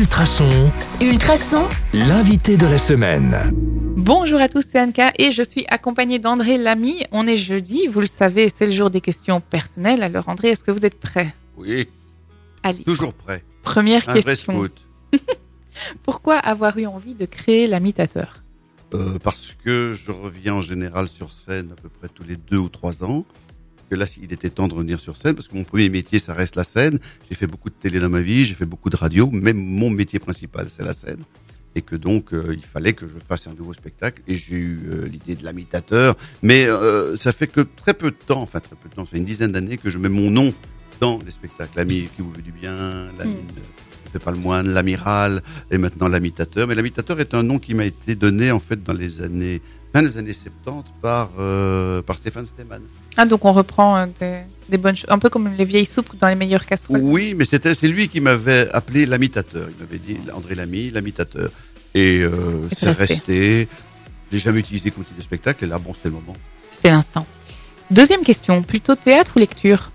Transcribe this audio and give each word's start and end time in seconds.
Ultrason, 0.00 0.70
Ultrason, 1.00 1.64
l'invité 1.94 2.58
de 2.58 2.66
la 2.66 2.76
semaine. 2.76 3.34
Bonjour 3.96 4.38
à 4.42 4.48
tous, 4.50 4.62
c'est 4.70 4.78
Anka 4.78 5.10
et 5.18 5.32
je 5.32 5.42
suis 5.42 5.64
accompagnée 5.68 6.18
d'André 6.18 6.58
Lamy. 6.58 7.04
On 7.12 7.26
est 7.26 7.38
jeudi, 7.38 7.86
vous 7.86 8.00
le 8.00 8.06
savez, 8.06 8.50
c'est 8.50 8.66
le 8.66 8.72
jour 8.72 8.90
des 8.90 9.00
questions 9.00 9.40
personnelles. 9.40 10.02
Alors 10.02 10.28
André, 10.28 10.48
est-ce 10.48 10.62
que 10.64 10.70
vous 10.70 10.84
êtes 10.84 11.00
prêt? 11.00 11.34
Oui, 11.56 11.88
Allez, 12.62 12.84
toujours 12.84 13.14
prêt. 13.14 13.42
première 13.62 14.06
Un 14.06 14.12
vrai 14.12 14.22
question. 14.22 14.52
scout. 14.52 14.86
Pourquoi 16.02 16.36
avoir 16.36 16.76
eu 16.76 16.84
envie 16.84 17.14
de 17.14 17.24
créer 17.24 17.66
l'imitateur 17.66 18.42
Euh, 18.92 19.18
parce 19.22 19.56
que 19.64 19.94
je 19.94 20.12
reviens 20.12 20.54
en 20.56 20.62
général 20.62 21.08
sur 21.08 21.32
scène 21.32 21.70
à 21.72 21.80
peu 21.80 21.88
près 21.88 22.08
tous 22.14 22.24
les 22.24 22.36
deux 22.36 22.58
ou 22.58 22.68
trois 22.68 23.02
ans. 23.02 23.24
Que 23.90 23.94
là, 23.94 24.06
il 24.20 24.32
était 24.32 24.50
temps 24.50 24.68
de 24.68 24.74
revenir 24.74 24.98
sur 24.98 25.16
scène 25.16 25.34
parce 25.34 25.48
que 25.48 25.54
mon 25.54 25.64
premier 25.64 25.88
métier, 25.88 26.18
ça 26.18 26.34
reste 26.34 26.56
la 26.56 26.64
scène. 26.64 26.98
J'ai 27.28 27.36
fait 27.36 27.46
beaucoup 27.46 27.70
de 27.70 27.74
télé 27.74 28.00
dans 28.00 28.08
ma 28.08 28.20
vie, 28.20 28.44
j'ai 28.44 28.54
fait 28.54 28.66
beaucoup 28.66 28.90
de 28.90 28.96
radio. 28.96 29.30
Même 29.30 29.58
mon 29.58 29.90
métier 29.90 30.18
principal, 30.18 30.68
c'est 30.70 30.82
la 30.82 30.92
scène. 30.92 31.20
Et 31.74 31.82
que 31.82 31.94
donc, 31.94 32.32
euh, 32.32 32.54
il 32.56 32.64
fallait 32.64 32.94
que 32.94 33.06
je 33.06 33.18
fasse 33.18 33.46
un 33.46 33.54
nouveau 33.54 33.74
spectacle. 33.74 34.22
Et 34.26 34.36
j'ai 34.36 34.56
eu 34.56 34.80
euh, 34.86 35.06
l'idée 35.06 35.36
de 35.36 35.46
l'imitateur. 35.46 36.16
Mais 36.42 36.66
euh, 36.66 37.16
ça 37.16 37.32
fait 37.32 37.46
que 37.46 37.60
très 37.60 37.94
peu 37.94 38.10
de 38.10 38.16
temps, 38.16 38.42
enfin 38.42 38.60
très 38.60 38.74
peu 38.76 38.88
de 38.88 38.94
temps, 38.94 39.04
ça 39.04 39.12
fait 39.12 39.18
une 39.18 39.24
dizaine 39.24 39.52
d'années 39.52 39.76
que 39.76 39.90
je 39.90 39.98
mets 39.98 40.08
mon 40.08 40.30
nom 40.30 40.52
dans 41.00 41.20
les 41.24 41.30
spectacles. 41.30 41.76
L'ami 41.76 42.08
qui 42.16 42.22
vous 42.22 42.32
veut 42.32 42.42
du 42.42 42.52
bien, 42.52 43.08
l'ami 43.18 43.36
Mm. 44.06 44.06
ne 44.06 44.10
fait 44.12 44.18
pas 44.24 44.30
le 44.30 44.38
moine, 44.38 44.68
l'amiral, 44.68 45.42
et 45.70 45.78
maintenant 45.78 46.08
l'imitateur. 46.08 46.66
Mais 46.66 46.74
l'imitateur 46.74 47.20
est 47.20 47.34
un 47.34 47.42
nom 47.42 47.58
qui 47.58 47.74
m'a 47.74 47.84
été 47.84 48.14
donné 48.14 48.50
en 48.50 48.60
fait 48.60 48.82
dans 48.82 48.92
les 48.92 49.20
années 49.20 49.60
fin 49.96 50.02
des 50.02 50.18
années 50.18 50.32
70 50.32 50.90
par 51.00 51.30
euh, 51.38 52.02
par 52.02 52.16
Stéphane 52.16 52.46
Stemann. 52.46 52.82
Ah, 53.16 53.24
donc 53.26 53.44
on 53.44 53.52
reprend 53.52 53.96
euh, 53.96 54.06
des, 54.20 54.40
des 54.68 54.78
bonnes 54.78 54.96
choses, 54.96 55.08
un 55.10 55.18
peu 55.18 55.30
comme 55.30 55.48
les 55.56 55.64
vieilles 55.64 55.86
soupes 55.86 56.16
dans 56.18 56.28
les 56.28 56.34
meilleures 56.34 56.66
casseroles. 56.66 57.00
Oui, 57.02 57.34
mais 57.34 57.44
c'était 57.44 57.74
c'est 57.74 57.88
lui 57.88 58.08
qui 58.08 58.20
m'avait 58.20 58.68
appelé 58.72 59.06
l'imitateur. 59.06 59.68
Il 59.70 59.84
m'avait 59.84 59.98
dit 59.98 60.18
André 60.34 60.54
Lamy, 60.54 60.90
l'imitateur. 60.90 61.50
Et, 61.94 62.20
euh, 62.20 62.68
Et 62.70 62.74
c'est 62.74 62.86
resté. 62.88 63.04
resté. 63.06 63.68
Je 64.30 64.36
l'ai 64.36 64.38
jamais 64.38 64.60
utilisé 64.60 64.90
comme 64.90 65.04
titre 65.04 65.16
de 65.16 65.22
spectacle. 65.22 65.64
Et 65.64 65.66
là, 65.68 65.78
bon, 65.78 65.94
c'était 65.94 66.08
le 66.08 66.14
moment. 66.16 66.36
C'était 66.70 66.90
l'instant. 66.90 67.26
Deuxième 67.90 68.20
question, 68.20 68.62
plutôt 68.62 68.96
théâtre 68.96 69.32
ou 69.36 69.38
lecture? 69.38 69.90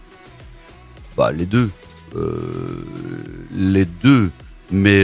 Bah, 1.18 1.32
les 1.32 1.46
deux. 1.46 1.70
Euh, 2.16 2.86
les 3.56 3.86
deux. 3.86 4.32
Mais 4.72 5.04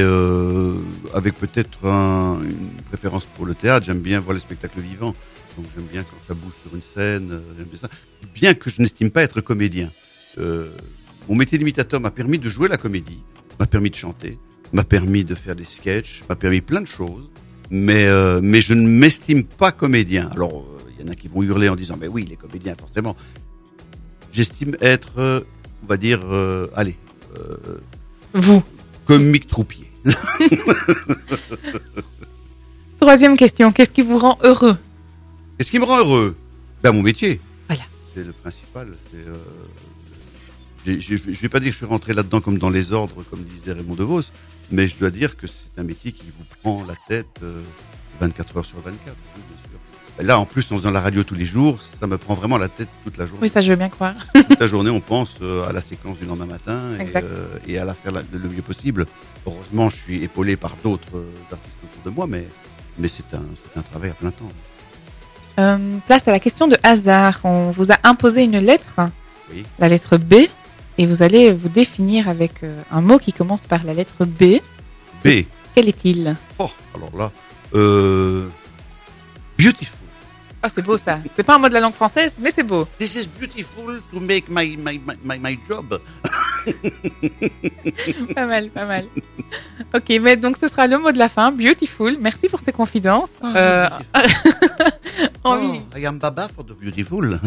avec 1.14 1.36
peut-être 1.36 1.86
un- 1.88 2.40
une 2.44 2.82
préférence 2.90 3.26
pour 3.26 3.46
le 3.46 3.56
théâtre. 3.56 3.86
J'aime 3.86 4.02
bien 4.02 4.20
voir 4.20 4.34
les 4.34 4.40
spectacles 4.40 4.80
vivants. 4.82 5.14
Donc 5.58 5.66
j'aime 5.76 5.86
bien 5.86 6.04
quand 6.04 6.18
ça 6.28 6.34
bouge 6.34 6.54
sur 6.62 6.76
une 6.76 6.82
scène. 6.82 7.30
euh, 7.32 7.64
bien 7.64 7.80
ça. 7.80 7.90
Bien 8.34 8.54
que 8.54 8.70
je 8.70 8.82
n'estime 8.82 9.10
pas 9.12 9.24
être 9.24 9.42
comédien. 9.42 9.90
Euh, 10.38 10.70
mon 11.28 11.36
métier 11.36 11.58
d'imitateur 11.58 12.00
m'a 12.00 12.12
permis 12.12 12.38
de 12.40 12.50
jouer 12.50 12.68
la 12.68 12.78
comédie, 12.78 13.20
m'a 13.60 13.66
permis 13.66 13.90
de 13.90 13.96
chanter, 13.96 14.38
m'a 14.72 14.84
permis 14.84 15.24
de 15.26 15.34
faire 15.36 15.56
des 15.56 15.64
sketchs, 15.64 16.24
m'a 16.30 16.36
permis 16.36 16.62
plein 16.62 16.82
de 16.82 16.88
choses. 16.88 17.30
Mais, 17.72 18.06
euh, 18.08 18.40
mais 18.42 18.62
je 18.62 18.74
ne 18.76 18.88
m'estime 18.88 19.44
pas 19.44 19.72
comédien. 19.72 20.30
Alors, 20.30 20.62
euh, 20.62 20.90
il 20.98 21.06
y 21.06 21.10
en 21.10 21.12
a 21.12 21.16
qui 21.16 21.28
vont 21.28 21.42
hurler 21.44 21.68
en 21.70 21.76
disant, 21.76 21.98
mais 22.00 22.08
oui, 22.08 22.24
il 22.26 22.32
est 22.34 22.38
comédien, 22.38 22.76
forcément. 22.76 23.16
J'estime 24.32 24.76
être, 24.82 25.46
on 25.84 25.88
va 25.88 25.98
dire, 25.98 26.22
allez, 26.76 26.96
Vous. 28.34 28.64
comique 29.06 29.48
troupier. 29.48 29.87
Troisième 33.00 33.38
question, 33.38 33.72
qu'est-ce 33.72 33.92
qui 33.92 34.02
vous 34.02 34.18
rend 34.18 34.38
heureux 34.42 34.78
Et 35.60 35.64
ce 35.64 35.72
qui 35.72 35.80
me 35.80 35.86
rend 35.86 36.00
heureux, 36.00 36.36
ben 36.84 36.92
mon 36.92 37.02
métier. 37.02 37.40
Voilà. 37.68 37.84
C'est 38.14 38.26
le 38.26 38.34
principal. 38.34 38.90
Euh, 39.16 39.36
je 40.86 41.16
vais 41.16 41.50
pas 41.50 41.60
dire 41.60 41.70
que 41.70 41.74
je 41.74 41.78
suis 41.78 41.86
rentré 41.86 42.14
là-dedans 42.14 42.42
comme 42.42 42.58
dans 42.58 42.70
les 42.70 42.94
ordres, 42.94 43.24
comme 43.30 43.44
disait 43.44 43.74
Raymond 43.74 43.96
DeVos, 43.96 44.24
mais 44.72 44.88
je 44.88 44.96
dois 44.98 45.12
dire 45.12 45.38
que 45.38 45.48
c'est 45.48 45.78
un 45.78 45.84
métier 45.84 46.12
qui 46.12 46.26
vous 46.26 46.46
prend 46.62 46.86
la 46.88 46.96
tête 47.08 47.28
euh, 47.44 47.62
24 48.20 48.58
heures 48.58 48.66
sur 48.66 48.80
24. 48.80 49.16
oui, 49.36 49.42
bien 49.48 49.58
sûr. 49.70 49.77
Là, 50.20 50.40
en 50.40 50.46
plus, 50.46 50.72
en 50.72 50.78
faisant 50.78 50.90
la 50.90 51.02
radio 51.02 51.24
tous 51.24 51.36
les 51.36 51.46
jours, 51.46 51.80
ça 51.82 52.08
me 52.08 52.18
prend 52.18 52.34
vraiment 52.34 52.58
la 52.58 52.70
tête 52.70 52.88
toute 53.04 53.18
la 53.18 53.28
journée. 53.28 53.42
Oui, 53.44 53.50
ça 53.50 53.62
je 53.62 53.70
veux 53.70 53.76
bien 53.76 53.90
croire. 53.90 54.16
toute 54.34 54.60
la 54.60 54.66
journée, 54.68 54.90
on 54.90 55.00
pense 55.00 55.36
euh, 55.42 55.70
à 55.70 55.72
la 55.74 55.82
séquence 55.82 56.18
du 56.18 56.26
lendemain 56.26 56.48
matin 56.48 56.80
et, 57.00 57.18
euh, 57.18 57.48
et 57.68 57.78
à 57.78 57.86
la 57.86 57.94
faire 57.94 58.12
le 58.14 58.50
mieux 58.50 58.64
possible. 58.64 59.06
Heureusement, 59.46 59.90
je 59.92 59.98
suis 59.98 60.24
épaulé 60.24 60.56
par 60.56 60.76
d'autres 60.84 61.16
euh, 61.18 61.30
artistes 61.52 61.78
autour 61.84 62.12
de 62.12 62.16
moi, 62.16 62.26
mais, 62.28 62.48
mais 62.98 63.08
c'est 63.08 63.26
un, 63.34 63.82
travail 63.82 64.10
à 64.10 64.14
plein 64.14 64.32
temps. 64.32 64.50
Euh, 65.60 65.78
place 66.08 66.28
à 66.28 66.32
la 66.32 66.40
question 66.40 66.68
de 66.68 66.78
hasard. 66.82 67.40
On 67.44 67.70
vous 67.72 67.92
a 67.92 67.98
imposé 68.04 68.44
une 68.44 68.58
lettre, 68.58 69.00
Oui. 69.54 69.64
la 69.78 69.88
lettre 69.88 70.18
B, 70.18 70.34
et 70.98 71.06
vous 71.06 71.22
allez 71.22 71.54
vous 71.54 71.70
définir 71.70 72.28
avec 72.28 72.62
un 72.92 73.02
mot 73.02 73.20
qui 73.20 73.34
commence 73.34 73.68
par 73.68 73.84
la 73.86 73.94
lettre 73.94 74.26
B. 74.26 74.62
B. 75.24 75.46
Quel 75.76 75.90
est-il? 75.90 76.36
Oh, 76.58 76.72
alors 76.96 77.16
là, 77.16 77.32
euh, 77.76 78.48
beautiful. 79.60 80.07
Ah, 80.68 80.72
c'est 80.76 80.82
beau 80.82 80.98
ça. 80.98 81.20
C'est 81.34 81.44
pas 81.44 81.56
un 81.56 81.60
mot 81.60 81.70
de 81.70 81.74
la 81.74 81.80
langue 81.80 81.94
française, 81.94 82.36
mais 82.42 82.52
c'est 82.54 82.64
beau. 82.64 82.86
This 83.00 83.16
is 83.16 83.26
beautiful 83.40 84.02
to 84.12 84.20
make 84.20 84.50
my, 84.50 84.76
my, 84.76 85.00
my, 85.24 85.40
my, 85.40 85.58
job. 85.66 86.02
Pas 88.36 88.46
mal, 88.46 88.70
pas 88.72 88.86
mal. 88.86 89.06
Ok, 89.96 90.10
mais 90.22 90.36
donc 90.36 90.58
ce 90.58 90.68
sera 90.68 90.86
le 90.88 90.98
mot 90.98 91.14
de 91.14 91.18
la 91.18 91.30
fin. 91.30 91.54
Beautiful. 91.54 92.18
Merci 92.20 92.50
pour 92.50 92.60
ces 92.60 92.74
confidences. 92.74 93.32
Euh, 93.56 93.88
envie, 95.46 95.80
Oh, 95.96 95.98
I 95.98 96.06
am 96.06 96.20
Baba 96.20 96.50
for 96.54 96.66
the 96.66 96.78
beautiful. 96.78 97.40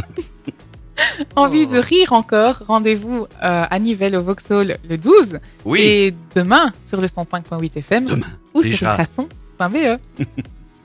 envie 1.36 1.66
oh. 1.68 1.74
de 1.74 1.78
rire 1.78 2.14
encore. 2.14 2.62
Rendez-vous 2.68 3.26
euh, 3.42 3.64
à 3.68 3.78
Nivelles 3.78 4.16
au 4.16 4.22
Vauxhall 4.22 4.78
le 4.88 4.96
12 4.96 5.40
Oui, 5.66 5.80
et 5.82 6.14
demain 6.34 6.72
sur 6.82 7.02
le 7.02 7.06
105.8 7.06 7.76
FM 7.80 8.06
demain. 8.06 8.26
ou 8.54 8.62
sur 8.62 8.70
déjà. 8.70 8.92
ultrason.be. 8.92 9.98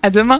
à 0.03 0.09
demain. 0.09 0.34